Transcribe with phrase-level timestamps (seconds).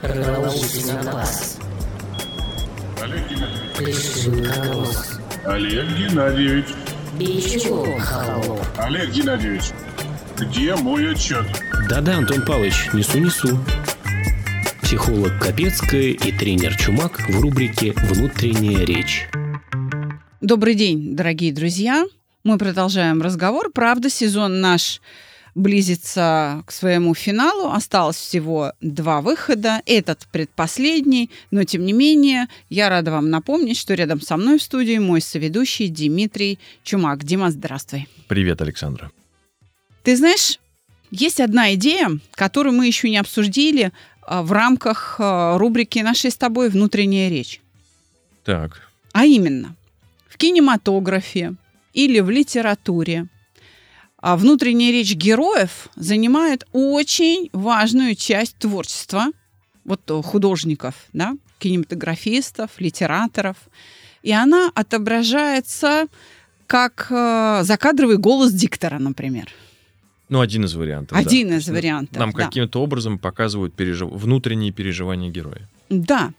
[0.00, 1.58] Проложите на глаз.
[3.02, 3.96] Олег Геннадьевич.
[5.44, 6.66] Олег Геннадьевич.
[7.18, 8.60] Бичевом холоп.
[8.78, 9.64] Олег Геннадьевич.
[10.38, 11.46] Где мой отчет?
[11.88, 13.58] Да-да, Антон Павлович, несу-несу.
[14.82, 19.28] Психолог Капецкая и тренер Чумак в рубрике «Внутренняя речь».
[20.40, 22.04] Добрый день, дорогие друзья.
[22.42, 23.70] Мы продолжаем разговор.
[23.72, 25.00] Правда, сезон наш
[25.54, 27.70] близится к своему финалу.
[27.70, 29.82] Осталось всего два выхода.
[29.86, 34.62] Этот предпоследний, но тем не менее, я рада вам напомнить, что рядом со мной в
[34.62, 37.24] студии мой соведущий Дмитрий Чумак.
[37.24, 38.08] Дима, здравствуй.
[38.28, 39.10] Привет, Александра.
[40.02, 40.58] Ты знаешь,
[41.10, 43.92] есть одна идея, которую мы еще не обсудили
[44.22, 47.60] а, в рамках а, рубрики нашей с тобой «Внутренняя речь».
[48.44, 49.74] Так, А именно,
[50.28, 51.54] в кинематографе
[51.94, 53.28] или в литературе
[54.26, 59.26] а внутренняя речь героев занимает очень важную часть творчества
[59.84, 63.58] вот э, художников, да, кинематографистов, литераторов.
[64.22, 66.06] И она отображается
[66.66, 69.50] как э, закадровый голос диктора, например.
[70.30, 71.18] ну один из вариантов.
[71.18, 71.18] да.
[71.18, 72.46] Один То из есть вариантов, Нам да.
[72.46, 75.68] каким-то образом показывают пережив- внутренние переживания героя.
[75.90, 76.32] Да.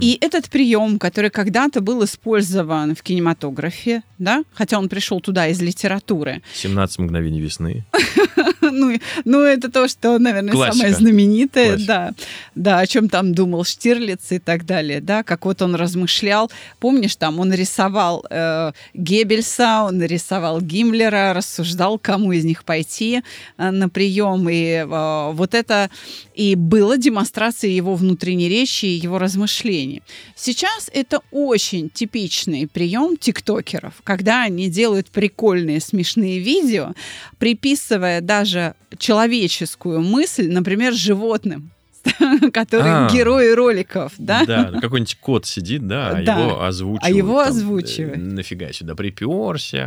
[0.00, 5.60] И этот прием, который когда-то был использован в кинематографе, да, хотя он пришел туда из
[5.60, 7.84] литературы, 17 мгновений весны.
[8.72, 10.76] ну, ну, это то, что, наверное, Классика.
[10.76, 11.86] самое знаменитое, Классика.
[11.86, 12.14] да,
[12.54, 16.50] да, о чем там думал Штирлиц и так далее, да, как вот он размышлял.
[16.78, 23.22] Помнишь, там он рисовал э, Геббельса, он рисовал Гиммлера, рассуждал, кому из них пойти
[23.58, 25.90] э, на прием, и э, вот это
[26.34, 30.02] и было демонстрацией его внутренней речи и его размышлений.
[30.34, 36.94] Сейчас это очень типичный прием тиктокеров, когда они делают прикольные, смешные видео,
[37.38, 38.59] приписывая даже
[38.98, 41.70] человеческую мысль, например, животным,
[42.52, 43.10] которые А.
[43.12, 44.44] герои роликов, да?
[44.46, 46.38] Да, какой-нибудь кот сидит, да, а Да.
[46.38, 47.04] его озвучивают.
[47.04, 48.16] А его там, озвучивают.
[48.16, 49.78] э, Нафига сюда приперся.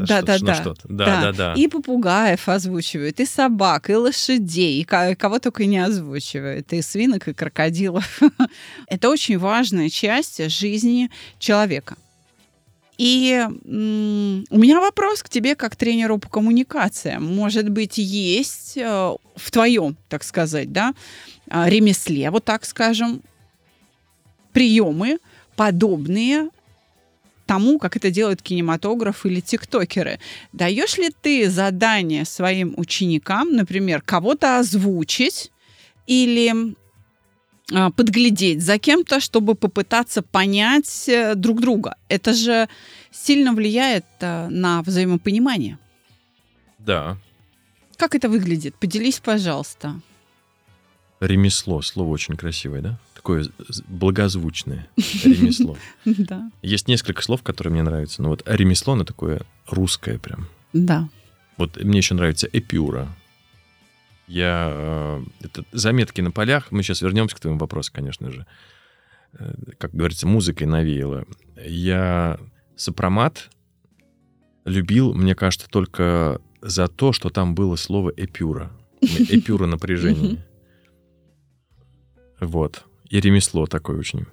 [0.06, 0.62] Да-да-да.
[0.64, 0.74] ну.
[0.96, 1.54] Да, да, да.
[1.54, 7.26] И попугаев озвучивают, и собак, и лошадей, и ко- кого только не озвучивают, и свинок,
[7.28, 8.20] и крокодилов.
[8.86, 11.96] Это очень важная часть жизни человека.
[12.98, 17.24] И м, у меня вопрос к тебе как тренеру по коммуникациям.
[17.24, 20.94] Может быть, есть э, в твоем, так сказать, да,
[21.48, 23.22] а, ремесле, вот так скажем,
[24.52, 25.18] приемы,
[25.54, 26.50] подобные
[27.46, 30.18] тому, как это делают кинематограф или тиктокеры.
[30.52, 35.50] Даешь ли ты задание своим ученикам, например, кого-то озвучить
[36.06, 36.74] или
[37.68, 41.96] подглядеть за кем-то, чтобы попытаться понять э, друг друга?
[42.08, 42.68] Это же
[43.10, 45.78] сильно влияет э, на взаимопонимание.
[46.78, 47.16] Да.
[47.96, 48.74] Как это выглядит?
[48.76, 50.00] Поделись, пожалуйста.
[51.20, 52.98] Ремесло, слово очень красивое, да?
[53.14, 53.46] Такое
[53.88, 54.88] благозвучное
[55.24, 55.76] ремесло.
[56.04, 56.50] Да.
[56.62, 58.22] Есть несколько слов, которые мне нравятся.
[58.22, 60.48] Но вот ремесло, оно такое русское прям.
[60.72, 61.08] Да.
[61.56, 63.08] Вот мне еще нравится эпюра.
[64.28, 64.68] Я...
[64.70, 66.70] э, это заметки на полях.
[66.70, 68.46] Мы сейчас вернемся к твоему вопросу, конечно же.
[69.32, 71.24] Э, Как говорится, музыкой навеяло.
[71.56, 72.38] Я
[72.76, 73.50] сопромат
[74.64, 78.70] любил, мне кажется, только за то, что там было слово эпюра.
[79.00, 80.46] Эпюра напряжения.
[82.40, 82.84] Вот.
[83.08, 84.26] И ремесло такое очень...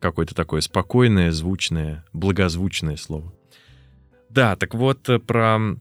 [0.00, 3.34] Какое-то такое спокойное, звучное, благозвучное слово.
[4.30, 5.76] Да, так вот, э, про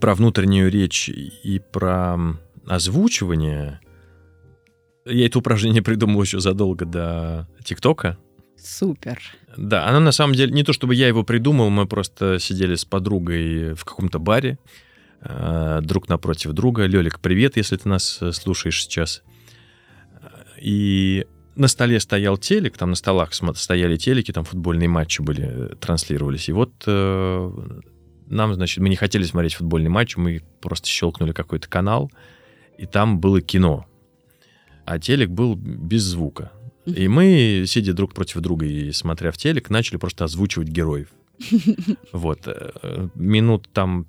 [0.00, 2.18] про внутреннюю речь и про
[2.68, 3.80] озвучивание.
[5.06, 8.18] Я это упражнение придумал еще задолго до ТикТока.
[8.56, 9.20] Супер.
[9.56, 12.84] Да, оно на самом деле не то, чтобы я его придумал, мы просто сидели с
[12.84, 14.58] подругой в каком-то баре,
[15.20, 16.86] э, друг напротив друга.
[16.86, 19.22] Лёлик, привет, если ты нас э, слушаешь сейчас.
[20.60, 25.74] И на столе стоял телек, там на столах стояли телеки, там футбольные матчи были, э,
[25.76, 26.48] транслировались.
[26.48, 32.10] И вот нам, значит, мы не хотели смотреть футбольный матч, мы просто щелкнули какой-то канал,
[32.78, 33.86] и там было кино.
[34.86, 36.52] А телек был без звука.
[36.86, 41.08] И мы, сидя друг против друга и смотря в телек, начали просто озвучивать героев.
[42.12, 42.42] Вот.
[42.46, 44.06] э, Минут там...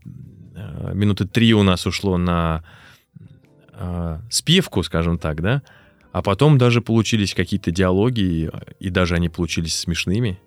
[0.55, 2.63] э, Минуты три у нас ушло на
[3.73, 5.61] э, спевку, скажем так, да?
[6.11, 8.49] А потом даже получились какие-то диалоги,
[8.79, 10.39] и, даже они получились смешными.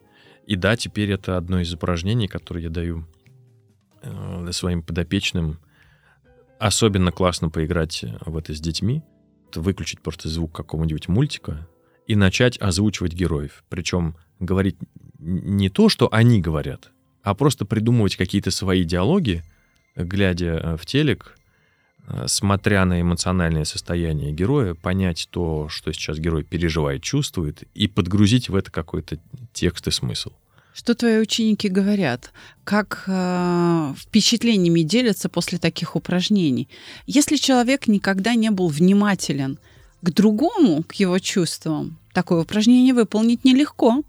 [0.47, 3.07] И да, теперь это одно из упражнений, которые я даю
[4.51, 5.59] своим подопечным.
[6.63, 9.03] Особенно классно поиграть в это с детьми.
[9.53, 11.69] Выключить просто звук какого-нибудь мультика
[12.07, 13.65] и начать озвучивать героев.
[13.69, 14.77] Причем говорить
[15.19, 16.93] не то, что они говорят,
[17.25, 19.43] а просто придумывать какие-то свои диалоги,
[19.97, 21.37] глядя э, в телек,
[22.07, 28.49] э, смотря на эмоциональное состояние героя, понять то, что сейчас герой переживает, чувствует, и подгрузить
[28.49, 29.19] в это какой-то
[29.53, 30.31] текст и смысл.
[30.75, 32.33] Что твои ученики говорят?
[32.65, 36.69] Как э, впечатлениями делятся после таких упражнений?
[37.07, 39.59] Если человек никогда не был внимателен
[40.01, 44.03] к другому, к его чувствам, такое упражнение выполнить нелегко.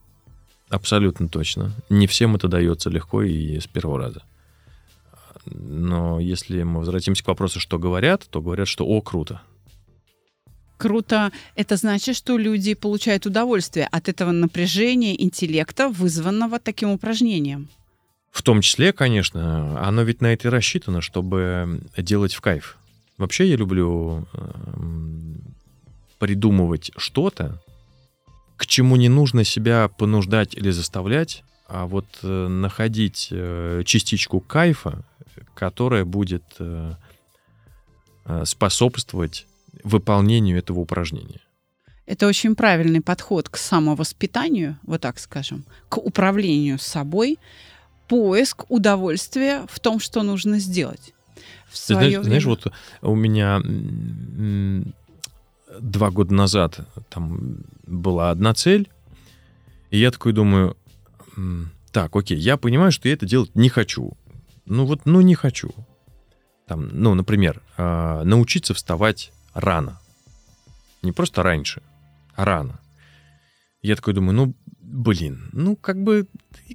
[0.69, 1.73] Абсолютно точно.
[1.89, 4.23] Не всем это дается легко и с первого раза.
[5.45, 9.41] Но если мы возвратимся к вопросу, что говорят, то говорят, что «о, круто».
[10.83, 11.31] Круто.
[11.55, 17.69] Это значит, что люди получают удовольствие от этого напряжения интеллекта, вызванного таким упражнением.
[18.31, 22.77] В том числе, конечно, оно ведь на это и рассчитано, чтобы делать в кайф.
[23.17, 25.37] Вообще я люблю эм,
[26.19, 27.61] придумывать что-то,
[28.57, 35.05] к чему не нужно себя понуждать или заставлять, а вот э, находить э, частичку кайфа,
[35.55, 36.95] которая будет э,
[38.43, 39.47] способствовать
[39.83, 41.41] выполнению этого упражнения.
[42.05, 47.39] Это очень правильный подход к самовоспитанию, вот так скажем, к управлению собой,
[48.07, 51.13] поиск удовольствия в том, что нужно сделать.
[51.67, 52.67] В Ты знаешь, время- знаешь, вот
[53.01, 53.61] у меня
[55.79, 56.79] два года назад
[57.09, 58.89] там была одна цель,
[59.89, 60.75] и я такой думаю,
[61.91, 64.13] так, окей, я понимаю, что я это делать не хочу.
[64.65, 65.71] Ну вот, ну не хочу.
[66.67, 69.99] Там, ну, например, а, научиться вставать рано.
[71.01, 71.81] Не просто раньше,
[72.35, 72.79] а рано.
[73.81, 76.27] Я такой думаю, ну, блин, ну, как бы,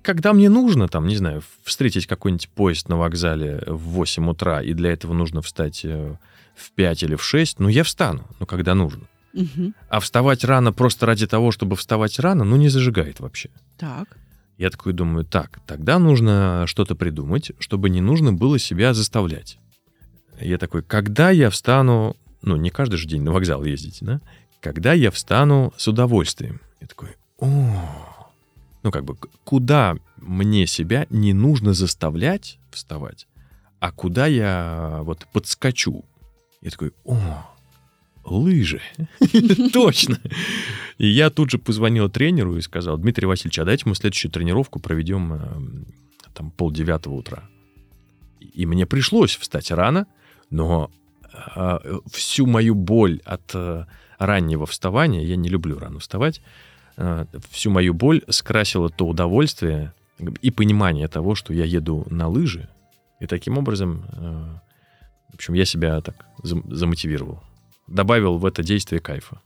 [0.02, 4.74] когда мне нужно, там, не знаю, встретить какой-нибудь поезд на вокзале в 8 утра, и
[4.74, 6.16] для этого нужно встать э,
[6.54, 9.06] в 5 или в 6, ну, я встану, ну, когда нужно.
[9.32, 9.74] Мгм.
[9.88, 13.50] А вставать рано просто ради того, чтобы вставать рано, ну, не зажигает вообще.
[13.78, 14.16] Так.
[14.58, 19.58] Я такой думаю, так, тогда нужно что-то придумать, чтобы не нужно было себя заставлять.
[20.40, 24.20] Я такой, когда я встану, ну, не каждый же день на вокзал ездить, да?
[24.60, 26.60] Когда я встану с удовольствием.
[26.80, 28.28] Я такой, о,
[28.82, 33.26] ну, как бы, куда мне себя не нужно заставлять вставать,
[33.80, 36.04] а куда я вот подскочу.
[36.60, 37.18] Я такой, о,
[38.24, 38.80] лыжи.
[39.72, 40.18] Точно.
[40.98, 44.80] И я тут же позвонил тренеру и сказал, Дмитрий Васильевич, а дайте мы следующую тренировку
[44.80, 47.48] проведем э, там полдевятого утра.
[48.40, 50.06] И мне пришлось встать рано,
[50.50, 50.90] но
[52.12, 53.84] всю мою боль от э,
[54.18, 56.40] раннего вставания, я не люблю рано вставать,
[56.96, 59.92] э, всю мою боль скрасило то удовольствие
[60.42, 62.68] и понимание того, что я еду на лыжи,
[63.20, 64.58] и таким образом, э,
[65.30, 67.42] в общем, я себя так зам- замотивировал.
[67.86, 69.40] Добавил в это действие кайфа.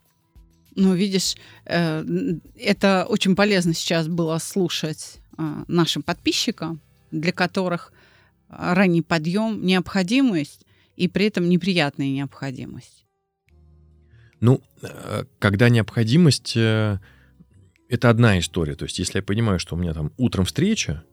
[0.75, 1.37] Ну, видишь,
[1.67, 5.21] это очень полезно сейчас было слушать
[5.69, 6.81] нашим подписчикам,
[7.11, 7.93] для которых
[8.49, 10.65] ранний подъем необходимость
[10.97, 13.07] и при этом неприятная необходимость.
[14.41, 16.99] Ну, э, когда необходимость, э,
[17.89, 18.75] это одна история.
[18.75, 21.05] То есть, если я понимаю, что у меня там утром встреча,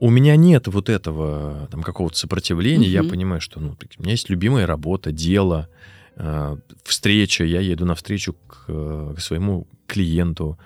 [0.00, 2.88] у меня нет вот этого там какого-то сопротивления.
[2.88, 3.10] Я Мгм.
[3.10, 5.68] понимаю, что ну, у меня есть любимая работа, дело,
[6.16, 7.44] э, встреча.
[7.44, 10.58] Я еду на встречу к, к своему клиенту.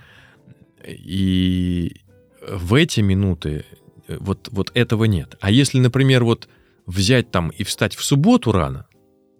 [0.86, 2.00] И
[2.48, 3.64] в эти минуты
[4.08, 5.36] вот, вот этого нет.
[5.40, 6.48] А если, например, вот
[6.88, 8.86] взять там и встать в субботу рано,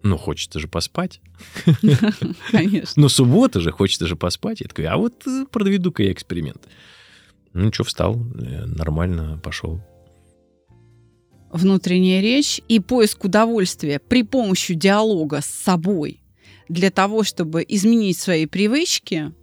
[0.03, 1.19] ну, хочется же поспать.
[2.51, 2.93] Конечно.
[3.01, 4.61] Ну, суббота же, хочется же поспать.
[4.61, 6.69] Я такой, а вот э, проведу-ка я эксперимент.
[7.51, 9.81] Ну, что, встал, э, нормально пошел.
[11.51, 16.21] Внутренняя речь и поиск удовольствия при помощи диалога с собой
[16.69, 19.33] для того, чтобы изменить свои привычки,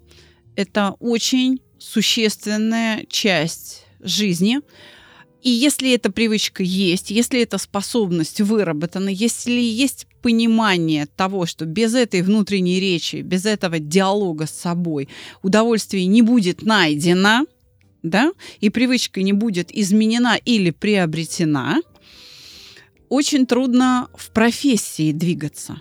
[0.54, 4.60] это очень существенная часть жизни.
[5.46, 11.94] И если эта привычка есть, если эта способность выработана, если есть понимание того, что без
[11.94, 15.08] этой внутренней речи, без этого диалога с собой
[15.44, 17.46] удовольствие не будет найдено,
[18.02, 21.80] да, и привычка не будет изменена или приобретена,
[23.08, 25.80] очень трудно в профессии двигаться,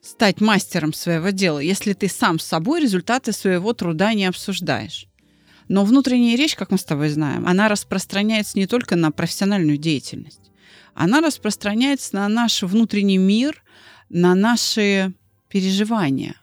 [0.00, 5.06] стать мастером своего дела, если ты сам с собой результаты своего труда не обсуждаешь.
[5.68, 10.50] Но внутренняя речь, как мы с тобой знаем, она распространяется не только на профессиональную деятельность.
[10.94, 13.62] Она распространяется на наш внутренний мир,
[14.08, 15.12] на наши
[15.48, 16.36] переживания.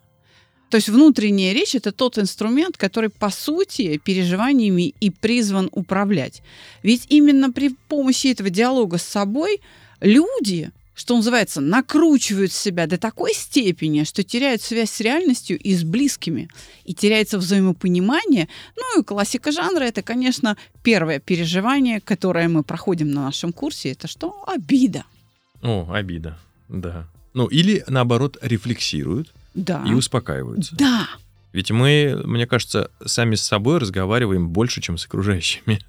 [0.69, 6.43] То есть внутренняя речь это тот инструмент, который по сути переживаниями и призван управлять.
[6.83, 9.61] Ведь именно при помощи этого диалога с собой
[9.99, 15.85] люди, что называется, накручивают себя до такой степени, что теряют связь с реальностью и с
[15.85, 16.49] близкими,
[16.83, 18.49] и теряется взаимопонимание.
[18.75, 24.09] Ну и классика жанра это, конечно, первое переживание, которое мы проходим на нашем курсе, это
[24.09, 24.43] что?
[24.45, 25.05] Обида.
[25.61, 26.37] О, обида,
[26.67, 27.07] да.
[27.33, 29.85] Ну, или, наоборот, рефлексируют Да.
[29.87, 30.75] и успокаиваются.
[30.75, 31.07] Да.
[31.53, 35.79] Ведь мы, мне кажется, сами с собой разговариваем больше, чем с окружающими.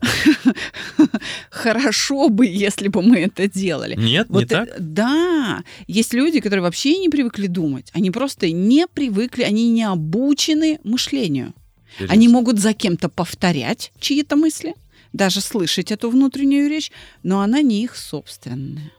[1.50, 3.94] Хорошо бы, если бы мы это делали.
[3.96, 4.68] Нет, не Вот, э, так?
[4.78, 7.90] Да, есть люди, которые вообще не привыкли думать.
[7.92, 11.52] Они просто не привыкли, они не обучены мышлению.
[11.94, 12.14] Интересно.
[12.14, 14.74] Они могут за кем-то повторять чьи-то мысли,
[15.12, 16.92] даже слышать эту внутреннюю речь,
[17.22, 18.92] но она не их собственная.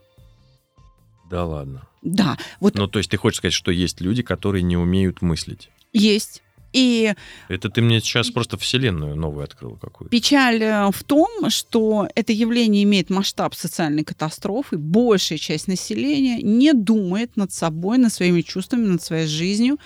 [1.30, 1.88] Да ладно.
[2.02, 5.70] Да, вот Ну, то есть ты хочешь сказать, что есть люди, которые не умеют мыслить?
[5.94, 6.42] есть.
[6.74, 7.14] И
[7.50, 10.10] Это ты мне сейчас просто вселенную новую открыл какую-то.
[10.10, 14.78] печаль э, в том, что это явление имеет масштаб социальной катастрофы.
[14.78, 19.78] Большая часть населения не думает над собой, над своими чувствами, над своей жизнью.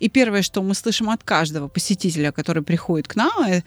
[0.00, 3.62] И первое, что мы слышим от каждого посетителя, который приходит к нам, э,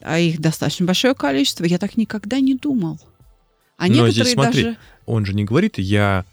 [0.00, 2.98] а их достаточно большое количество, я так никогда не думал.
[3.76, 4.76] А Но здесь смотри, даже...
[5.06, 6.24] Он же не говорит, я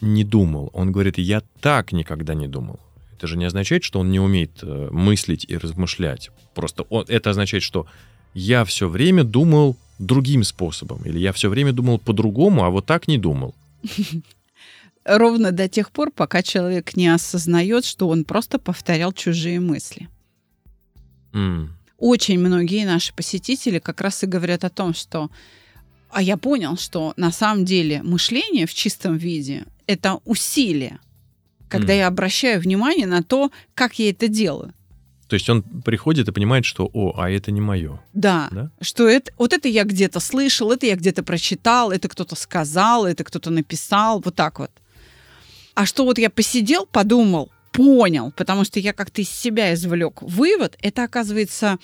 [0.00, 0.70] не думал.
[0.72, 2.80] Он говорит, я так никогда не думал.
[3.20, 6.30] Это же не означает, что он не умеет э, мыслить и размышлять.
[6.54, 7.86] Просто он, это означает, что
[8.32, 11.02] я все время думал другим способом.
[11.04, 13.54] Или я все время думал по-другому, а вот так не думал.
[15.04, 20.08] Ровно до тех пор, пока человек не осознает, что он просто повторял чужие мысли.
[21.34, 25.28] М, очень многие наши посетители как раз и говорят о том, что
[26.08, 31.00] а я понял, что на самом деле мышление в чистом виде— это усилие,
[31.70, 31.98] когда Мгм.
[32.00, 34.74] я обращаю внимание на то, как я это делаю.
[35.28, 38.00] То есть он приходит и понимает, что, о, а это не мое.
[38.12, 38.70] Да, Да?
[38.80, 43.22] что это, вот это я где-то слышал, это я где-то прочитал, это кто-то сказал, это
[43.22, 44.70] кто-то написал, вот так вот.
[45.74, 50.76] А что вот я посидел, подумал, понял, потому что я как-то из себя извлек вывод,
[50.82, 51.78] это, оказывается,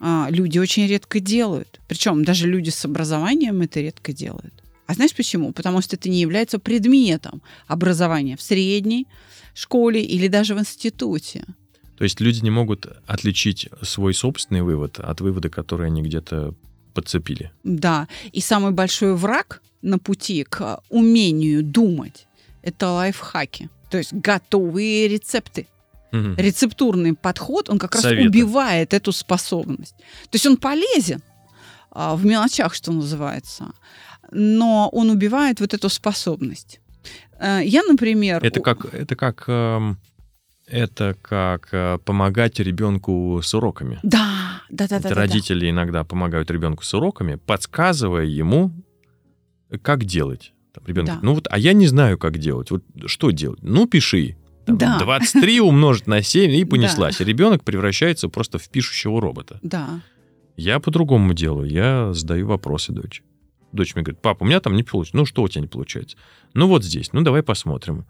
[0.00, 1.80] а, люди очень редко делают.
[1.86, 4.52] Причем даже люди с образованием это редко делают.
[4.88, 5.52] А знаешь почему?
[5.52, 9.06] Потому что это не является предметом образования в средней
[9.54, 11.44] школе или даже в институте.
[11.98, 16.54] То есть люди не могут отличить свой собственный вывод от вывода, который они где-то
[16.94, 17.52] подцепили.
[17.64, 22.26] Да, и самый большой враг на пути к умению думать–
[22.62, 25.66] это лайфхаки, то есть готовые рецепты.
[26.12, 26.36] Мгм.
[26.36, 28.28] Рецептурный подход, он как раз Советы.
[28.28, 29.94] убивает эту способность.
[30.30, 31.20] То есть он полезен
[31.90, 33.72] а, в мелочах, что называется,
[34.30, 36.80] но он убивает вот эту способность.
[37.40, 38.44] Э, Я, например...
[38.44, 39.98] Это как, это как, эм,
[40.66, 43.98] это как э, помогать ребенку с уроками.
[44.02, 45.14] Да, да, да, Это да, да, да.
[45.14, 48.72] родители иногда помогают ребенку с уроками, подсказывая ему,
[49.82, 50.52] как делать.
[50.72, 51.18] Там ребенок Да.
[51.22, 52.70] ну вот, а я не знаю, как делать.
[52.70, 53.60] Вот что делать?
[53.62, 54.36] Ну, пиши.
[54.66, 54.98] Там, Да.
[54.98, 57.20] 23 умножить на 7 и понеслась.
[57.20, 59.58] И ребенок превращается просто в пишущего робота.
[59.62, 60.00] Да.
[60.56, 61.70] Я по-другому делаю.
[61.70, 63.22] Я задаю вопросы дочь.
[63.72, 65.16] Дочь мне говорит, папа, у меня там не получится.
[65.16, 66.16] Ну, что у тебя не получается?
[66.54, 67.12] Ну, вот здесь.
[67.12, 68.06] Ну, давай посмотрим.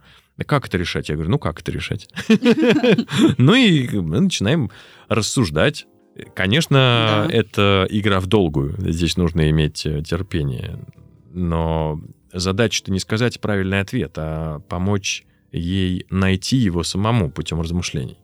[0.46, 1.08] Как это решать?
[1.08, 2.08] Я говорю, ну, как это решать?
[3.38, 4.70] Ну, и мы начинаем
[5.08, 5.86] рассуждать.
[6.34, 8.74] Конечно, это игра в долгую.
[8.78, 10.84] Здесь нужно иметь э, терпение.
[11.32, 12.00] Но
[12.32, 18.18] задача-то не сказать правильный ответ, а помочь ей найти его самому путем размышлений.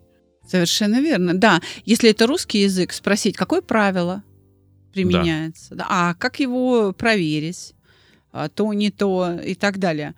[0.46, 1.34] Совершенно верно.
[1.34, 4.22] Да, если это русский язык, спросить, какое правило
[4.94, 7.74] применяется, да, а как его проверить,
[8.32, 10.14] а, то не то и так далее.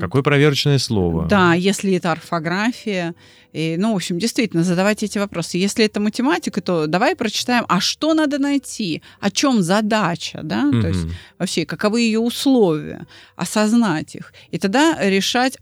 [0.00, 1.26] Какое проверочное слово?
[1.26, 3.14] Да, если это орфография,
[3.52, 5.58] и, ну, в общем, действительно, задавайте эти вопросы.
[5.58, 10.88] Если это математика, то давай прочитаем, а что надо найти, о чем задача, да, то
[10.88, 11.06] есть
[11.38, 14.32] вообще, каковы ее условия, осознать их.
[14.50, 15.58] И тогда решать,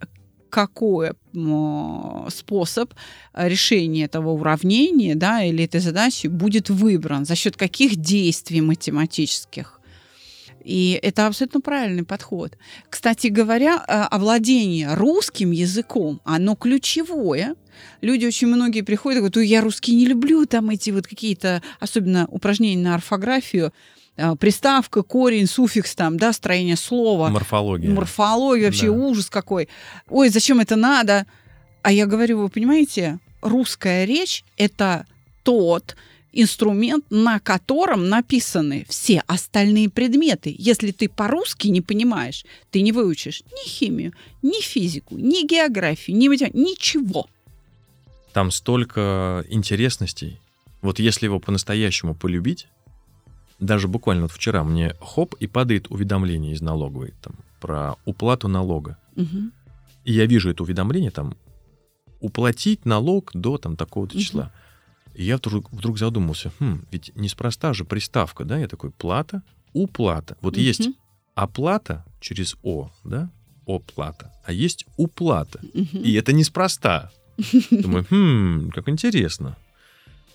[0.49, 1.16] какой м,
[2.30, 2.94] способ
[3.34, 9.80] решения этого уравнения да, или этой задачи будет выбран, за счет каких действий математических.
[10.64, 12.56] И это абсолютно правильный подход.
[12.88, 17.56] Кстати говоря, э, овладение русским языком, оно ключевое.
[18.00, 21.62] Люди очень многие приходят и говорят, «Ой, я русский не люблю, там эти вот какие-то,
[21.80, 23.72] особенно упражнения на орфографию,
[24.38, 27.90] приставка, корень, суффикс, там, да, строение слова, Морфология.
[27.90, 28.92] морфология, вообще Да.
[28.92, 29.69] ужас какой.
[30.09, 31.26] Ой, зачем это надо?
[31.83, 35.07] А я говорю, вы понимаете, русская речь— это
[35.42, 35.97] тот
[36.35, 40.54] инструмент, на котором написаны все остальные предметы.
[40.59, 46.28] Если ты по-русски не понимаешь, ты не выучишь ни химию, ни физику, ни географию, ни
[46.28, 47.26] математику, ничего.
[48.33, 50.38] Там столько интересностей.
[50.81, 52.66] Вот если его по-настоящему полюбить,
[53.62, 58.99] даже буквально вот вчера мне хоп и падает уведомление из налоговой там, про уплату налога.
[59.16, 59.52] Мгм.
[60.04, 61.35] И я вижу это уведомление там
[62.21, 64.23] уплатить налог до там такого-то Мгм.
[64.23, 64.52] числа.
[65.14, 68.59] И я вдруг, вдруг задумался, хм, ведь неспроста же приставка, да?
[68.59, 69.42] Я такой, плата,
[69.73, 70.37] уплата.
[70.40, 70.62] Вот Мгм.
[70.62, 70.88] есть
[71.35, 73.31] оплата через О, да?
[73.66, 75.61] оплата, а есть уплата.
[75.75, 76.02] Мгм.
[76.02, 77.11] И это неспроста.
[77.71, 79.57] Думаю, хм, как интересно.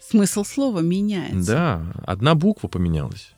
[0.09, 1.51] Смысл слова меняется.
[1.53, 3.33] Да, одна буква поменялась.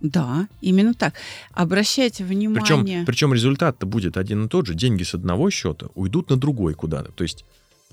[0.00, 1.14] Да, именно так.
[1.52, 2.62] Обращайте внимание.
[2.62, 4.74] Причем, причем результат-то будет один и тот же.
[4.74, 7.10] Деньги с одного счета уйдут на другой куда-то.
[7.12, 7.44] То есть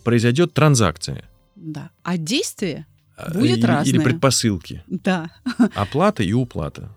[0.03, 1.23] произойдет транзакция.
[1.55, 1.89] Да.
[2.03, 2.85] А действие?
[3.15, 3.93] А, Будет или, разное.
[3.93, 4.83] Или предпосылки.
[4.87, 5.31] Да.
[5.75, 6.89] Оплата и уплата.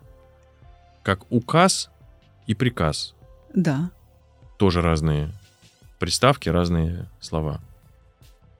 [1.03, 1.89] Как указ
[2.47, 3.15] и приказ.
[3.55, 3.91] Да.
[4.57, 5.31] Тоже разные
[5.99, 7.61] приставки, разные слова.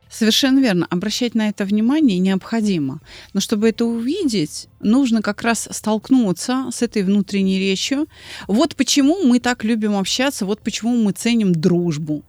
[0.10, 0.88] Совершенно верно.
[0.90, 3.02] Обращать на это внимание необходимо.
[3.34, 8.08] Но чтобы это увидеть, нужно как раз столкнуться с этой внутренней речью.
[8.48, 12.24] Вот почему мы так любим общаться, вот почему мы ценим дружбу.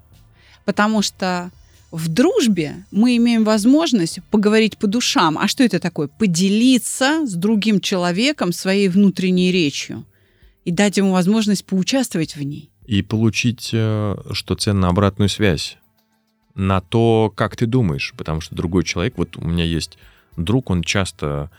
[0.65, 1.51] Потому что
[1.91, 5.39] в дружбе мы имеем возможность поговорить по душам.
[5.39, 6.09] А что это такое?
[6.09, 10.05] Поделиться с другим человеком своей внутренней речью
[10.65, 12.71] и дать ему возможность поучаствовать в ней.
[12.85, 15.79] И получить, э, что ценно, обратную связь
[16.59, 18.13] на то, как ты думаешь.
[18.17, 19.97] Потому что другой человек, вот у меня есть
[20.37, 21.51] друг, он часто...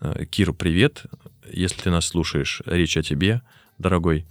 [0.00, 1.04] э, Кира, привет.
[1.50, 3.40] Если ты нас слушаешь, речь о тебе,
[3.78, 4.26] дорогой.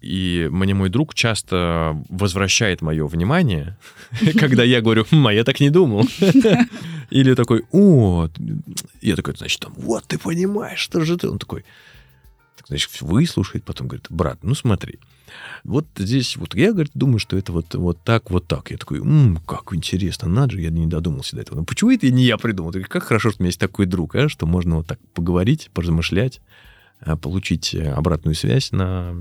[0.00, 3.76] И мне мой друг часто возвращает мое внимание,
[4.38, 6.08] когда я говорю, «Хм, а я так не думал.
[7.10, 8.28] Или такой, о,
[9.00, 11.28] я такой, значит, там, вот ты понимаешь, что же ты.
[11.28, 11.66] Он такой, так,
[12.70, 15.00] значит, выслушает, потом говорит, брат, ну смотри,
[15.64, 18.70] вот здесь, вот я, говорит, думаю, что это вот, вот так, вот так.
[18.70, 21.58] Я такой, «М, как интересно, надо же, я не додумался до этого.
[21.58, 22.72] Ну почему это не я придумал?
[22.72, 25.70] Так Как хорошо, что у меня есть такой друг, а, что можно вот так поговорить,
[25.74, 26.40] поразмышлять,
[27.00, 29.14] а, получить э, обратную связь на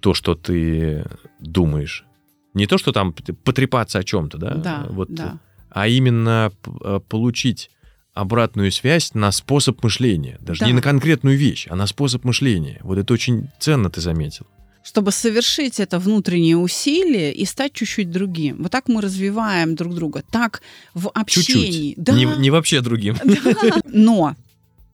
[0.00, 1.06] то, что ты
[1.40, 2.04] думаешь.
[2.52, 4.54] Не то, что там потрепаться о чем-то, да?
[4.54, 5.38] Да, вот, да.
[5.70, 7.70] а именно э, получить
[8.14, 10.38] обратную связь на способ мышления.
[10.40, 10.66] Даже Да.
[10.66, 12.80] не на конкретную вещь, а на способ мышления.
[12.82, 14.46] Вот это очень ценно ты заметил.
[14.86, 18.58] чтобы совершить это внутреннее усилие и стать чуть-чуть другим.
[18.62, 20.22] Вот так мы развиваем друг друга.
[20.30, 20.60] Так
[20.92, 21.92] в общении.
[21.94, 22.04] Чуть-чуть.
[22.04, 23.16] Да, Не, не вообще другим.
[23.24, 23.80] да.
[23.86, 24.36] Но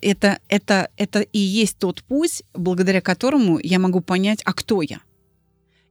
[0.01, 5.01] это, это, это и есть тот путь, благодаря которому я могу понять, а кто я.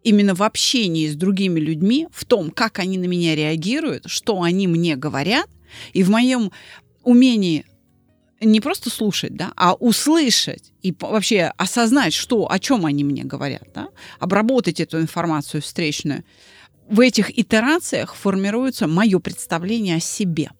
[0.05, 4.65] Именно в общении с другими людьми, в том, как они на меня реагируют, что они
[4.67, 5.49] мне говорят,
[5.91, 6.51] и в моем
[7.09, 7.65] умении
[8.41, 13.67] не просто слушать, да, а услышать и вообще осознать, что, о чем они мне говорят,
[13.73, 16.23] да, обработать эту информацию встречную.
[16.89, 20.51] В этих итерациях формируется мое представление о себе.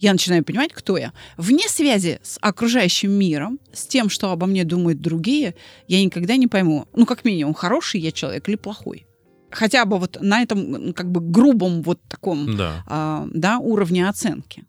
[0.00, 1.12] Я начинаю понимать, кто я.
[1.36, 5.54] Вне связи с окружающим миром, с тем, что обо мне думают другие,
[5.88, 9.07] я никогда не пойму, ну, как минимум, хороший я человек или плохой.
[9.50, 12.84] Хотя бы вот на этом как бы грубом вот таком Да.
[12.86, 14.64] а, да, уровне оценки.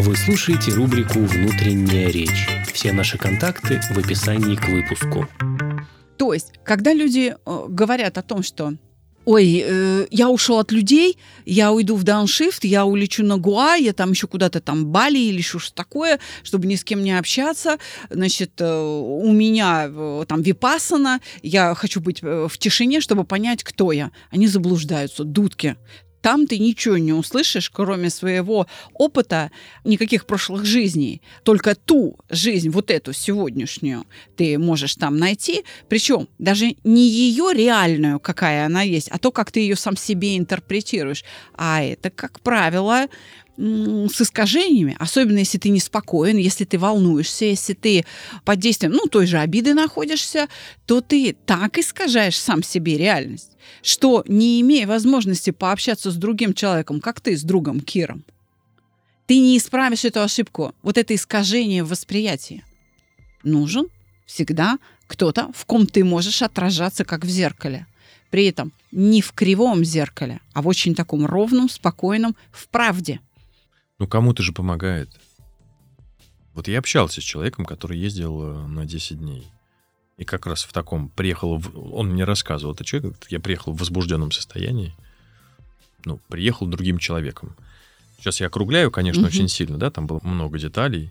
[0.00, 2.48] Вы слушаете рубрику «Внутренняя речь».
[2.72, 5.28] Все наши контакты в описании к выпуску.
[6.18, 8.74] То есть, когда люди э, говорят о том, что
[9.24, 13.92] Ой, э, я ушел от людей, я уйду в дауншифт, я улечу на Гуа, я
[13.92, 17.78] там еще куда-то там Бали или что такое, чтобы ни с кем не общаться.
[18.10, 23.64] Значит, э, у меня э, там випасана, я хочу быть э, в тишине, чтобы понять,
[23.64, 24.10] кто я.
[24.30, 25.76] Они заблуждаются, дудки.
[26.24, 29.50] Там ты ничего не услышишь, кроме своего опыта,
[29.84, 31.20] никаких прошлых жизней.
[31.42, 35.64] Только ту жизнь, вот эту сегодняшнюю, ты можешь там найти.
[35.86, 40.38] Причем даже не ее реальную, какая она есть, а то, как ты ее сам себе
[40.38, 41.24] интерпретируешь.
[41.58, 43.04] А это, как правило,
[43.56, 48.04] с искажениями, особенно если ты неспокоен, если ты волнуешься, если ты
[48.44, 50.48] под действием, ну, той же обиды находишься,
[50.86, 57.00] то ты так искажаешь сам себе реальность, что не имея возможности пообщаться с другим человеком,
[57.00, 58.24] как ты с другом Киром,
[59.26, 62.64] ты не исправишь эту ошибку, вот это искажение в восприятии.
[63.42, 63.86] Нужен
[64.26, 67.86] всегда кто-то, в ком ты можешь отражаться, как в зеркале.
[68.30, 73.20] При этом не в кривом зеркале, а в очень таком ровном, спокойном, в правде.
[74.04, 75.08] Ну, кому-то же помогает.
[76.52, 79.46] Вот я общался с человеком, который ездил э, на 10 дней.
[80.18, 81.56] И как раз в таком приехал...
[81.56, 84.94] в- Он мне рассказывал, это человек, я приехал в возбужденном состоянии.
[86.04, 87.56] Ну, приехал другим человеком.
[88.18, 89.28] Сейчас я округляю, конечно, Мгм.
[89.30, 91.10] очень сильно, да, там было много деталей.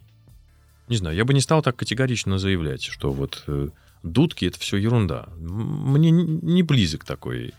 [0.87, 3.69] Не знаю, я бы не стал так категорично заявлять, что вот э,
[4.03, 5.29] дудки— это все ерунда.
[5.39, 7.55] Мне не близок такой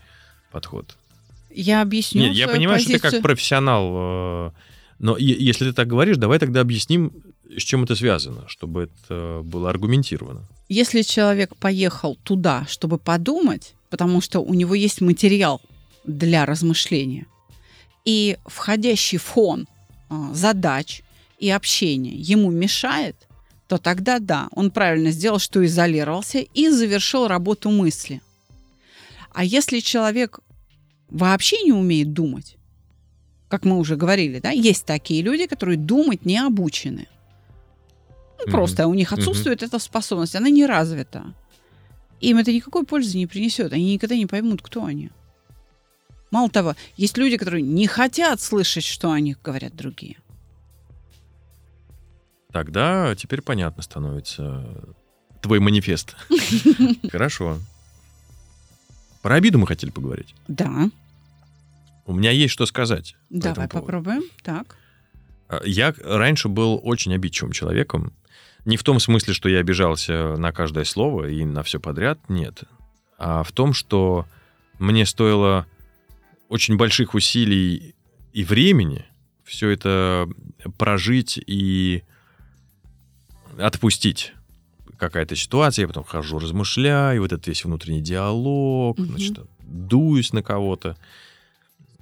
[0.49, 0.95] подход.
[1.49, 3.11] Я объясню Нет, я понимаю, что ты позицию.
[3.11, 3.89] как профессионал,
[4.47, 4.51] э,
[4.99, 7.11] но если ты так говоришь, давай тогда объясним,
[7.57, 10.41] с чем это связано, чтобы это было аргументировано.
[10.69, 15.61] Если человек поехал туда, чтобы подумать, потому что у него есть материал
[16.05, 17.27] для размышления,
[18.03, 19.67] и входящий фон
[20.09, 21.01] а, задач
[21.39, 23.15] и общения ему мешает,
[23.67, 28.21] то тогда да, он правильно сделал, что изолировался и завершил работу мысли.
[29.31, 30.39] А если человек
[31.09, 32.57] вообще не умеет думать,
[33.55, 37.07] как мы уже говорили, да, есть такие люди, которые думать не обучены.
[38.37, 38.51] Ну, Мгм.
[38.51, 41.33] просто у них отсутствует эта способность, она не развита.
[42.19, 45.09] Им это никакой пользы не принесет, они никогда не поймут, кто они.
[46.31, 50.17] Мало того, есть люди, которые не хотят слышать, что о них говорят другие.
[52.51, 54.65] Тогда теперь понятно становится
[55.41, 56.17] твой манифест.
[57.09, 57.57] Хорошо.
[59.21, 60.35] Про обиду мы хотели поговорить.
[60.49, 60.89] Да,
[62.05, 63.15] У меня есть что сказать.
[63.29, 63.85] по давай поводу.
[63.87, 64.23] попробуем.
[64.43, 64.75] Так.
[65.49, 68.13] А, Я раньше был очень обидчивым человеком.
[68.65, 72.63] Не в том смысле, что я обижался на каждое слово и на все подряд, нет.
[73.17, 74.25] А в том, что
[74.79, 75.65] мне стоило
[76.49, 77.95] очень больших усилий
[78.33, 79.05] и времени
[79.43, 80.27] все это
[80.77, 82.03] прожить и
[83.57, 84.33] отпустить.
[84.97, 89.07] Какая-то ситуация, я потом хожу, размышляю, вот этот весь внутренний диалог, Мгм.
[89.09, 90.97] значит, дуюсь на кого-то.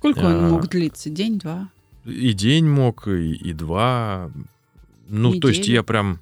[0.04, 0.50] Сколько он А.
[0.50, 1.10] мог длиться?
[1.10, 1.70] День-два?
[2.04, 4.30] И день мог, и, и два.
[5.08, 5.76] Ну, то есть Неделю?
[5.76, 6.20] я прям,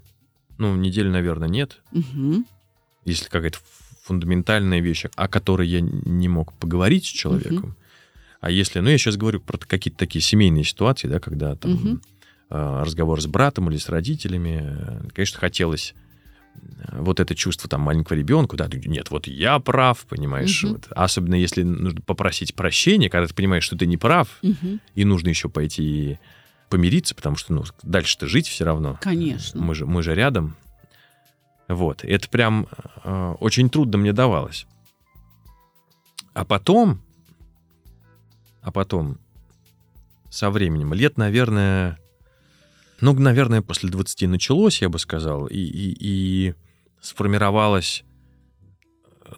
[0.59, 1.81] ну, недели, наверное, нет.
[1.91, 2.45] Мгм.
[3.05, 3.57] Если какая-то
[4.03, 7.75] фундаментальная вещь, о которой я не мог поговорить с человеком.
[8.39, 12.01] А если, ну, я сейчас говорю про какие-то такие семейные ситуации, да, когда там
[12.51, 16.10] э, разговор с братом или с родителями, э, конечно, хотелось э,
[16.91, 20.73] вот это чувство там маленького ребенка, да, нет, вот я прав, понимаешь, Мгм.
[20.73, 20.87] вот.
[20.91, 24.79] особенно если нужно попросить прощения, когда ты понимаешь, что ты не прав, Мгм.
[24.95, 26.19] и нужно еще пойти
[26.69, 28.97] помириться, потому что, ну, дальше-то жить все равно.
[29.01, 29.61] Конечно.
[29.61, 30.55] Мы же, мы же рядом.
[31.67, 32.03] Вот.
[32.03, 32.67] Это прям
[33.03, 34.65] э, очень трудно мне давалось.
[36.33, 37.01] А потом,
[38.61, 39.17] а потом,
[40.29, 41.97] со временем, лет, наверное,
[43.01, 46.53] ну, наверное, после 20 началось, я бы сказал, и, и, и
[47.01, 48.03] сформировалось,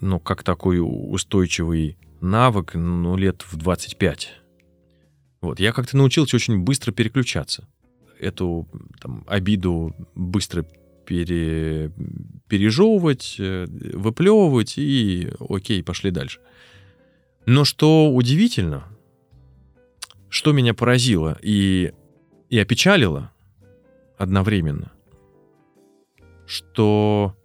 [0.01, 4.33] ну, как такой устойчивый навык, ну, лет в 25.
[5.41, 7.67] Вот, я как-то научился очень быстро переключаться.
[8.19, 8.67] Эту
[8.99, 10.65] там, обиду быстро
[11.05, 11.91] пере,
[12.47, 16.39] пережевывать, э, выплевывать и окей, пошли дальше.
[17.45, 18.85] Но что удивительно,
[20.29, 21.93] что меня поразило и,
[22.49, 23.32] и опечалило
[24.17, 24.91] одновременно,
[26.45, 27.35] что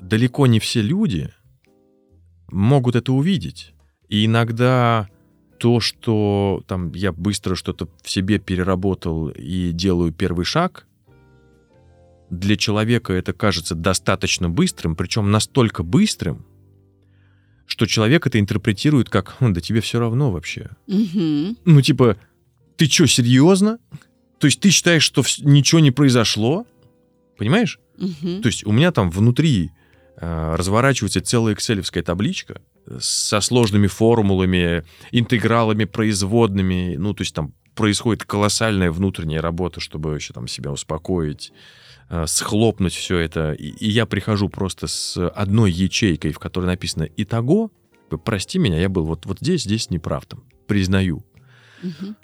[0.00, 1.32] далеко не все люди
[2.48, 3.74] могут это увидеть.
[4.08, 5.08] И иногда
[5.58, 10.86] то, что там я быстро что-то в себе переработал и делаю первый шаг,
[12.30, 16.46] для человека это кажется достаточно быстрым, причем настолько быстрым,
[17.66, 20.70] что человек это интерпретирует как «Хм, «да тебе все равно вообще».
[20.86, 21.56] Мгм.
[21.64, 22.16] Ну, типа,
[22.76, 23.78] ты что, серьезно?
[24.42, 26.66] То есть ты считаешь, что ничего не произошло?
[27.38, 27.78] Понимаешь?
[27.96, 28.42] Мгм.
[28.42, 29.70] То есть у меня там внутри
[30.16, 32.60] э, разворачивается целая экселевская табличка
[32.98, 36.96] со сложными формулами, интегралами, производными.
[36.96, 41.52] Ну, то есть там происходит колоссальная внутренняя работа, чтобы еще там себя успокоить,
[42.10, 43.52] э, схлопнуть все это.
[43.52, 47.70] И, и я прихожу просто с одной ячейкой, в которой написано «Итого»,
[48.24, 51.24] прости меня, я был вот, вот здесь, здесь неправ, там, признаю.
[51.80, 52.16] Мгм.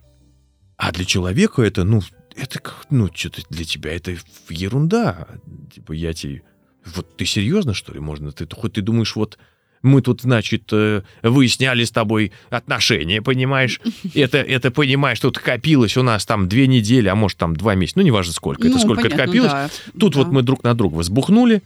[0.79, 2.01] А для человека это, ну,
[2.37, 4.17] это, ну, что-то для тебя это
[4.49, 5.27] ерунда.
[5.75, 6.43] Типа, я тебе...
[6.87, 8.31] Вот ты серьезно, что ли, можно?
[8.33, 9.39] Ты, хоть ты думаешь, вот
[9.83, 13.81] мы тут, значит, э, выясняли с тобой отношения, понимаешь?
[14.15, 17.99] Это, это, понимаешь, тут копилось у нас там две недели, а может там два месяца,
[17.99, 18.63] ну, неважно сколько.
[18.67, 19.53] это Ну, сколько это понятно, копилось.
[19.53, 19.71] да.
[19.99, 20.21] Тут Да.
[20.21, 21.63] вот мы друг на друга возбухнули,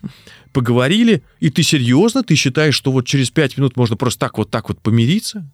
[0.53, 4.51] поговорили, и ты серьезно, ты считаешь, что вот через пять минут можно просто так вот
[4.51, 5.48] так вот помириться?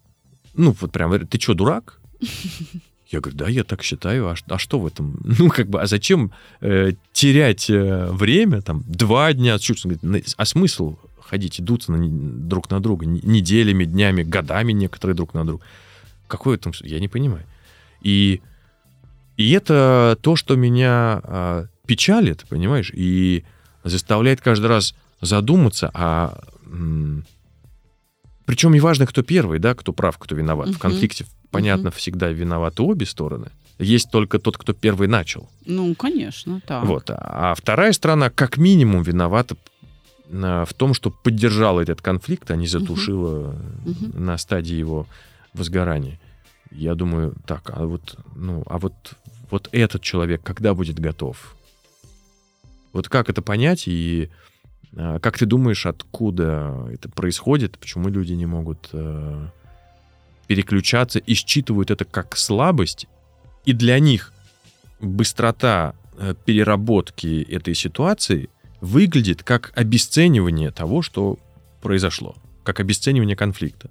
[0.53, 1.99] Ну, вот прям, ты что, дурак?
[3.09, 5.19] Я говорю, да, я так считаю, а, а что в этом?
[5.39, 9.85] Ну, как бы, а зачем э, терять э, время, там, два дня, чуть-
[10.37, 15.45] а смысл ходить и дуться на, друг на друга неделями, днями, годами некоторые друг на
[15.45, 15.63] друга?
[16.27, 17.45] Какой это, я не понимаю.
[18.01, 18.41] И,
[19.37, 23.43] и это то, что меня а, печалит, понимаешь, и
[23.83, 26.39] заставляет каждый раз задуматься, а...
[28.45, 30.67] причем не важно, кто первый, да, кто прав, кто виноват.
[30.67, 30.79] В Мгм.
[30.79, 33.47] конфликте, понятно, всегда виноваты обе стороны.
[33.79, 35.49] Есть только тот, кто первый начал.
[35.65, 36.83] Ну, конечно, так.
[36.85, 37.05] Вот.
[37.09, 39.55] А вторая сторона как минимум виновата
[40.27, 44.25] в том, что поддержала этот конфликт, а не затушила Мгм.
[44.25, 45.07] на стадии его
[45.53, 46.19] возгорания.
[46.71, 48.93] Я думаю, так, а вот, ну, а вот,
[49.49, 51.55] вот этот человек когда будет готов?
[52.93, 54.29] Вот как это понять и
[54.95, 59.47] а, как ты думаешь, откуда это происходит, почему люди не могут э,
[60.49, 63.05] переключаться и считывают это как слабость,
[63.65, 64.33] и для них
[64.99, 68.49] быстрота э, переработки этой ситуации
[68.81, 71.37] выглядит как обесценивание того, что
[71.81, 72.35] произошло.
[72.63, 73.89] как обесценивание конфликта.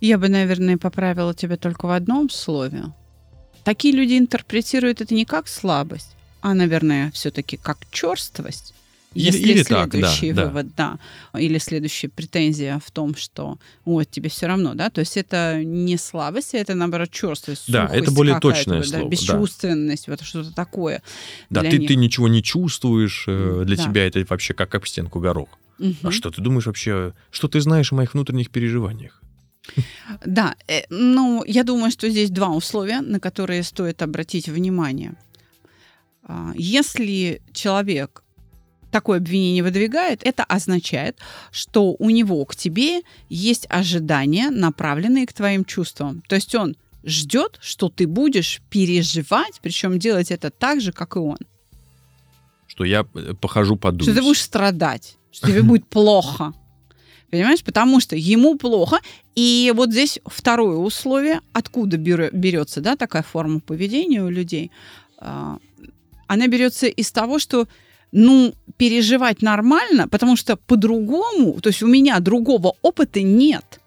[0.00, 2.84] Я бы, наверное, поправила тебя только в одном слове.
[3.64, 8.74] Такие люди интерпретируют это не как слабость, а, наверное, все-таки как черствость.
[9.14, 10.46] Если или так, да, следующий да.
[10.46, 10.98] вывод, да.
[11.36, 14.90] Или следующая претензия в том, что вот тебе все равно, да.
[14.90, 17.64] То есть это не слабость, а это наоборот черствость.
[17.68, 19.10] Да, это более точное да, слово, да.
[19.10, 21.02] Бесчувственность, вот что-то такое.
[21.48, 21.88] Да, ты, них.
[21.88, 23.84] ты ничего не чувствуешь, э, для Да.
[23.84, 25.48] тебя это вообще как об стенку горох.
[25.78, 25.96] Мгм.
[26.02, 29.22] А что ты думаешь вообще, что ты знаешь о моих внутренних переживаниях?
[30.26, 35.14] Да, э, ну, я думаю, что здесь два условия, на которые стоит обратить внимание.
[36.24, 38.22] А, Если человек
[38.90, 41.18] такое обвинение выдвигает, это означает,
[41.50, 46.22] что у него к тебе есть ожидания, направленные к твоим чувствам.
[46.28, 51.18] То есть он ждет, что ты будешь переживать, причем делать это так же, как и
[51.18, 51.38] он.
[52.66, 54.04] Что я э, похожу подумать.
[54.04, 56.52] Что ты будешь страдать, что тебе будет плохо.
[57.30, 57.62] Понимаешь?
[57.62, 59.00] Потому что ему плохо.
[59.34, 64.70] И вот здесь второе условие, откуда берется да, такая форма поведения у людей,
[65.18, 65.58] а,
[66.26, 67.68] она берется из того, что
[68.12, 73.80] ну, переживать нормально, потому что по-другому, то есть у меня другого опыта нет.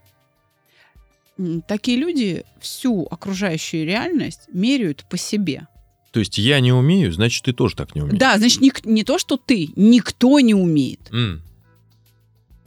[1.68, 5.68] Такие люди всю окружающую реальность меряют по себе.
[6.12, 8.20] То есть я не умею, значит, ты тоже так не умеешь.
[8.20, 11.00] Да, значит, ник- не то, что ты, никто не умеет.
[11.12, 11.42] М.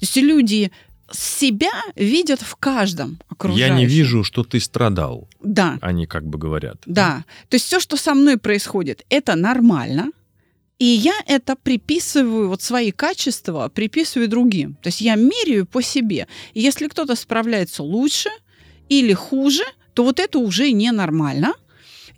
[0.00, 0.72] То есть люди
[1.12, 3.76] себя видят в каждом Я окружающем.
[3.76, 6.78] не вижу, что ты страдал, Да, они как бы говорят.
[6.86, 7.24] да.
[7.50, 10.10] То есть все, что со мной происходит, это нормально.
[10.84, 14.74] И я это приписываю, вот свои качества приписываю другим.
[14.82, 16.28] То есть я меряю по себе.
[16.52, 18.28] И если кто-то справляется лучше
[18.90, 19.62] или хуже,
[19.94, 21.54] то вот это уже ненормально.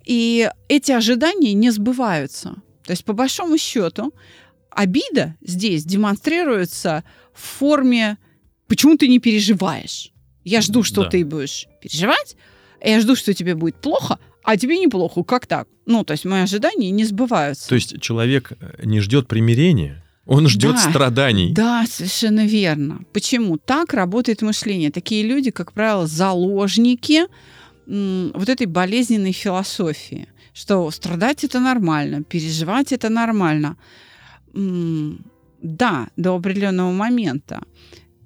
[0.03, 2.55] И эти ожидания не сбываются.
[2.83, 4.13] То есть по большому счету
[4.69, 8.17] обида здесь демонстрируется в форме
[8.67, 10.11] «почему ты не переживаешь?»
[10.43, 11.09] Я жду, что Да.
[11.11, 12.35] ты будешь переживать,
[12.83, 15.23] я жду, что тебе будет плохо, а тебе неплохо.
[15.23, 15.67] Как так?
[15.85, 17.67] Ну, то есть мои ожидания не сбываются.
[17.67, 20.89] То есть человек э, не ждет примирения, он ждет Да.
[20.89, 21.51] страданий.
[21.51, 23.01] Да, совершенно верно.
[23.11, 23.57] Почему?
[23.57, 24.89] Так работает мышление.
[24.89, 27.23] Такие люди, как правило, заложники
[27.85, 33.75] вот этой болезненной философии, что страдать это нормально, переживать это нормально.
[34.53, 37.61] Да, до определенного момента.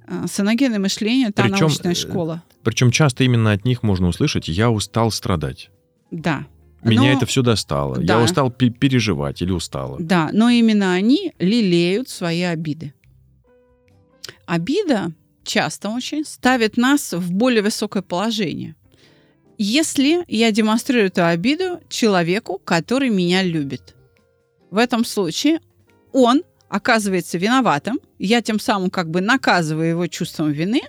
[0.07, 2.43] А, Саногенное мышление это Причем, научная э, школа.
[2.63, 5.71] Причем часто именно от них можно услышать «я устал страдать».
[6.11, 6.45] Да.
[6.83, 7.97] Меня Но- это все достало.
[7.97, 8.17] Да.
[8.17, 9.97] Я устал пе- переживать или устала.
[9.99, 12.93] Да, но именно они лелеют свои обиды.
[14.45, 15.11] Обида
[15.43, 18.75] часто очень ставит нас в более высокое положение.
[19.57, 23.95] Если я демонстрирую эту обиду человеку, который меня любит.
[24.71, 25.59] В этом случае
[26.11, 30.81] он оказывается виноватым, я тем самым как бы наказываю его чувством вины,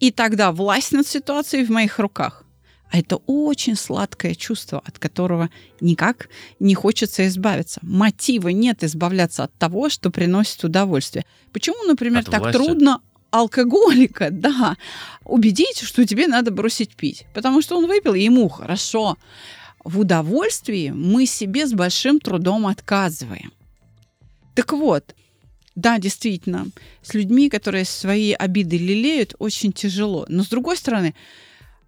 [0.00, 2.44] и тогда власть над ситуацией в моих руках.
[2.90, 5.48] А это очень сладкое чувство, от которого
[5.80, 7.78] никак не хочется избавиться.
[7.82, 11.24] Мотива нет избавляться от того, что приносит удовольствие.
[11.52, 12.58] Почему, например, От так власти?
[12.58, 13.00] трудно
[13.30, 14.76] алкоголика, да,
[15.24, 17.26] убедить, что тебе надо бросить пить?
[17.32, 19.16] Потому что он выпил, и ему хорошо.
[19.84, 23.52] В удовольствии мы себе с большим трудом отказываем.
[24.54, 25.14] Так вот,
[25.76, 26.66] да, действительно,
[27.02, 30.26] с людьми, которые свои обиды лелеют, очень тяжело.
[30.28, 31.14] Но с другой стороны,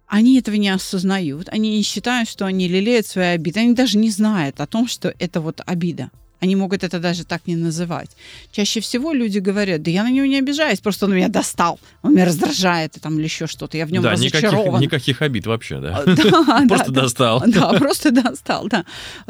[0.07, 4.09] они этого не осознают, они не считают, что они лелеют свои обиды, они даже не
[4.09, 6.09] знают о том, что это вот обида.
[6.43, 8.09] Они могут это даже так не называть.
[8.51, 12.15] Чаще всего люди говорят, да я на него не обижаюсь, просто он меня достал, он
[12.15, 14.81] меня раздражает там, или еще что-то, я в нем да, никаких, разочарован.
[14.81, 16.03] никаких обид вообще, да.
[16.05, 17.43] А, Просто достал.
[17.53, 18.83] Да, просто достал, да.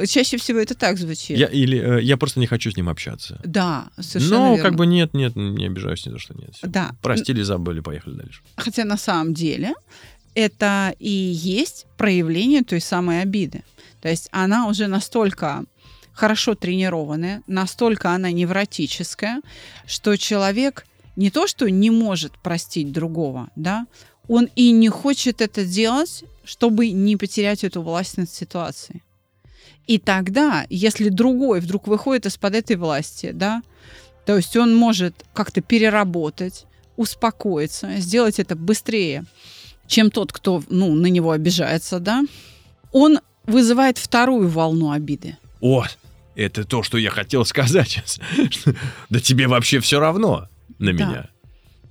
[0.08, 1.38] Чаще всего это так звучит.
[1.38, 3.40] Или э, я просто не хочу с ним общаться.
[3.44, 6.56] Да, совершенно Ну, как бы нет, нет, не обижаюсь ни за что, нет.
[6.64, 6.94] Да.
[7.04, 8.42] Простили, забыли, поехали дальше.
[8.56, 9.76] Хотя на самом деле
[10.36, 13.64] это и есть проявление той самой обиды.
[14.02, 15.66] То есть она уже настолько
[16.14, 19.42] хорошо тренированная, настолько она невротическая,
[19.88, 23.86] что человек не то что не может простить другого, да,
[24.28, 29.02] он и не хочет это делать, чтобы не потерять эту власть над ситуацией.
[29.86, 33.62] И тогда, если другой вдруг выходит из-под этой власти, да,
[34.26, 36.66] то есть он может как-то переработать,
[36.96, 39.26] успокоиться, сделать это быстрее,
[39.88, 42.24] чем тот, кто ну, на него обижается, да,
[42.92, 45.38] он вызывает вторую волну обиды.
[45.62, 45.86] О,
[46.36, 48.02] это то, что я хотел сказать.
[49.10, 50.48] Да тебе вообще все равно
[50.80, 51.06] на Да.
[51.06, 51.30] меня.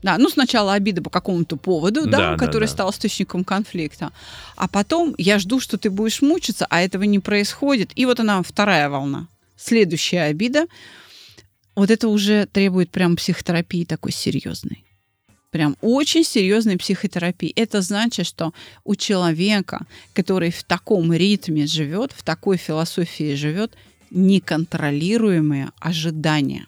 [0.03, 2.73] Да, ну сначала обида по какому-то поводу, да, Да, да, который да.
[2.73, 4.11] стал источником конфликта,
[4.57, 7.93] а потом я жду, что ты будешь мучиться, а этого не происходит.
[7.95, 10.67] И вот она вторая волна, следующая обида.
[11.77, 14.85] Вот это уже требует прям психотерапии такой серьезной.
[15.53, 17.53] Прям очень серьезной психотерапии.
[17.55, 23.77] Это значит, что у человека, который в таком ритме живет, в такой философии живет,
[24.11, 26.67] неконтролируемые ожидания.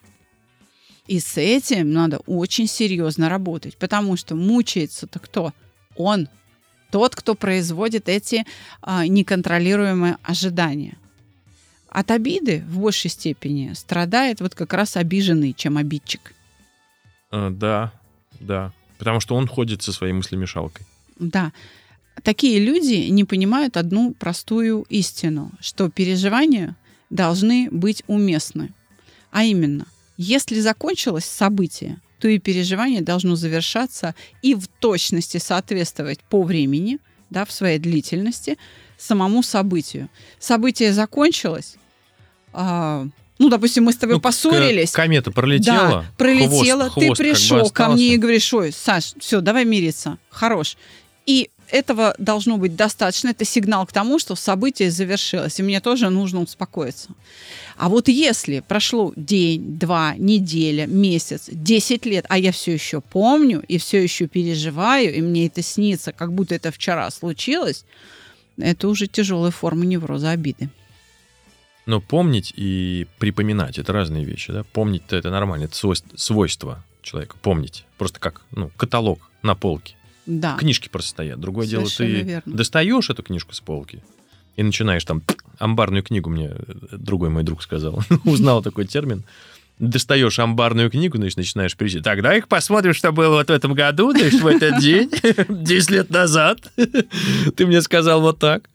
[1.07, 5.55] И с этим надо очень серьезно работать, потому что мучается-то кто?
[5.97, 6.29] Он,
[6.91, 8.45] тот, кто производит эти
[8.83, 10.99] а, неконтролируемые ожидания.
[11.89, 16.35] От обиды в большей степени страдает вот как раз обиженный, чем обидчик.
[17.31, 17.93] А, да,
[18.41, 18.73] да.
[18.99, 20.87] Потому что он ходит со своей мыслемешалкой.
[21.19, 21.53] Да.
[22.23, 26.77] Такие люди не понимают одну простую истину, что переживания
[27.11, 28.73] должны быть уместны.
[29.31, 36.43] А именно, если закончилось событие, то и переживание должно завершаться и в точности соответствовать по
[36.43, 36.99] времени,
[37.31, 38.57] да, в своей длительности,
[38.97, 40.09] самому событию.
[40.39, 41.77] Событие закончилось,
[42.53, 43.07] а,
[43.39, 44.91] ну, допустим, мы с тобой Ну, поссорились.
[44.93, 45.89] Комета пролетела.
[45.89, 49.41] Да, пролетела, хвост- ты хвост как бы пришел ко мне и говоришь, ой, Саш, все,
[49.41, 50.77] давай мириться, хорош.
[51.27, 53.31] И этого должно быть достаточно.
[53.31, 57.09] Это сигнал к тому, что событие завершилось, и мне тоже нужно успокоиться.
[57.77, 63.65] А вот если прошло день, два, неделя, месяц, 10 лет, а я все еще помню
[63.67, 67.85] и все еще переживаю, и мне это снится, как будто это вчера случилось,
[68.59, 70.69] это уже тяжелая форма невроза обиды.
[71.87, 74.65] Но помнить и припоминать это разные вещи, да?
[74.65, 75.77] Помнить-то это нормально, это
[76.17, 77.37] свойство, человека.
[77.43, 77.85] Помнить.
[77.99, 79.95] Просто как ну, каталог на полке.
[80.27, 80.57] Да.
[80.57, 81.39] Книжки просто стоят.
[81.39, 82.57] Другое дело, Совершенно ты верно.
[82.57, 84.03] достаешь эту книжку с полки
[84.57, 85.23] и начинаешь там
[85.59, 86.53] амбарную книгу, мне
[86.93, 89.25] другой мой друг сказал, узнал такой термин.
[89.81, 92.05] Достаешь амбарную книгу, значит, начинаешь перечислять.
[92.05, 95.11] Тогда их посмотрим, что было вот в этом году, значит, в этот день,
[95.49, 96.73] 10 лет назад.
[97.57, 98.71] Ты мне сказал вот так.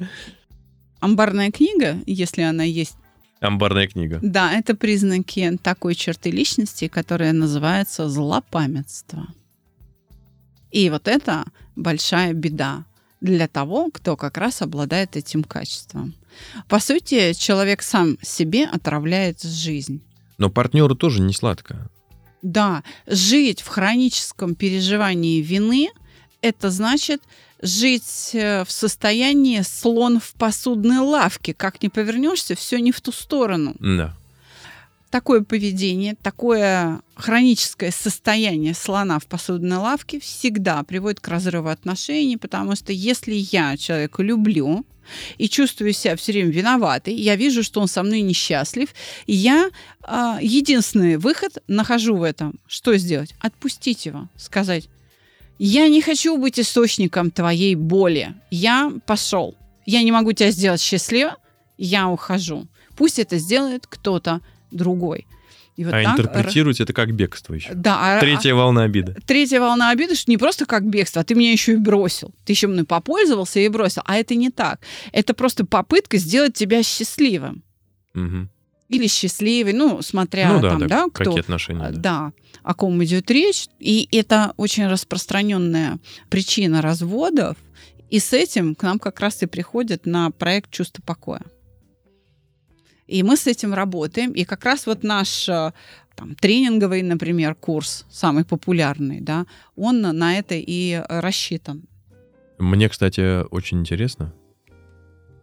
[0.99, 2.95] Амбарная книга, если она есть,
[3.39, 4.19] Амбарная книга.
[4.21, 9.27] да, это признаки такой черты личности, которая называется злопамятство.
[10.71, 12.85] И вот это большая беда
[13.21, 16.15] для того, кто как раз обладает этим качеством.
[16.67, 20.01] По сути, человек сам себе отравляет жизнь.
[20.37, 21.89] Но партнеру тоже не сладко.
[22.41, 25.89] Да, жить в хроническом переживании вины–
[26.41, 27.21] это значит
[27.61, 31.53] жить э, в состоянии слон в посудной лавке.
[31.53, 33.75] Как ни повернешься, все не в ту сторону.
[33.79, 34.15] Да.
[35.09, 42.75] Такое поведение, такое хроническое состояние слона в посудной лавке всегда приводит к разрыву отношений, потому
[42.75, 44.85] что если я человека люблю,
[45.37, 48.89] и чувствую себя все время виноватой, я вижу, что он со мной несчастлив,
[49.25, 49.69] и я
[50.01, 52.59] а, единственный выход нахожу в этом.
[52.67, 53.33] Что сделать?
[53.39, 54.87] Отпустить его, сказать,
[55.59, 61.35] я не хочу быть источником твоей боли, я пошел, я не могу тебя сделать счастливым,
[61.77, 62.67] я ухожу.
[62.95, 64.41] Пусть это сделает кто-то
[64.71, 65.27] другой.
[65.75, 67.73] И вот а так интерпретировать это как бегство еще.
[67.73, 69.15] Да, а- Третья волна обиды.
[69.25, 72.33] третья волна обиды, что не просто как бегство, а ты меня еще и бросил.
[72.45, 74.01] Ты еще мной попользовался и бросил.
[74.03, 74.81] А это не так.
[75.13, 77.63] Это просто попытка сделать тебя счастливым.
[78.13, 78.49] Мгм.
[78.89, 81.25] Или счастливой, ну, смотря ну да, там, да, да, кто.
[81.25, 81.85] какие отношения.
[81.85, 81.99] А, да.
[81.99, 82.31] Да,
[82.63, 83.67] о ком идет речь.
[83.79, 85.99] И это очень распространенная
[86.29, 87.55] причина разводов.
[88.09, 91.43] И с этим к нам как раз и приходят на проект «Чувство покоя».
[93.05, 94.31] И мы с этим работаем.
[94.31, 95.71] И как раз вот наш э,
[96.15, 101.83] там, тренинговый, например, курс, самый популярный, да, он на это и рассчитан.
[102.59, 104.33] Мне, кстати, очень интересно.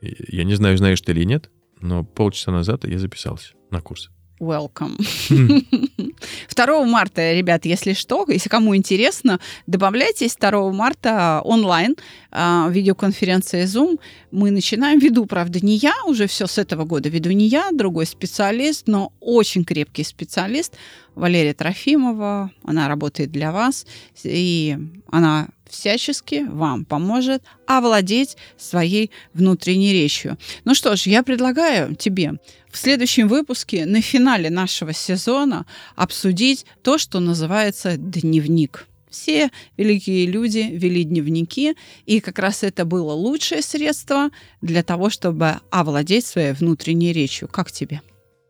[0.03, 4.11] Я не знаю, знаешь ты или нет, но полчаса назад я записался на курс.
[4.39, 5.01] Welcome.
[6.55, 11.97] 2 марта, ребят, если что, если кому интересно, добавляйтесь 2 марта онлайн,
[12.31, 13.99] а, видеоконференция Zoom.
[14.31, 14.99] Мы начинаем.
[14.99, 19.13] Веду, правда, не я, уже все с этого года веду не я, другой специалист, но
[19.21, 20.77] очень крепкий специалист,
[21.15, 22.51] Валерия Трофимова.
[22.63, 23.87] Она работает для вас,
[24.23, 24.77] и
[25.11, 30.39] она всячески вам поможет овладеть своей внутренней речью.
[30.65, 32.35] Ну что ж, я предлагаю тебе
[32.71, 38.87] в следующем выпуске на финале нашего сезона обсудить то, что называется дневник.
[39.09, 45.55] Все великие люди вели дневники, и как раз это было лучшее средство для того, чтобы
[45.71, 47.49] овладеть своей внутренней речью.
[47.49, 48.03] Как тебе?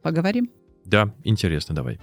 [0.02, 0.50] Поговорим?
[0.84, 2.00] Да, интересно, давай.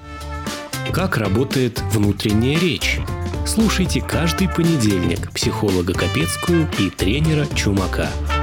[0.93, 2.99] Как работает внутренняя речь?
[3.45, 8.09] Слушайте каждый понедельник психолога Капецкую и тренера Чумака–